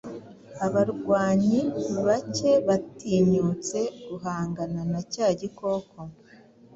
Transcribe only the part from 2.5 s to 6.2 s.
batinyutse guhangana na cya gikoko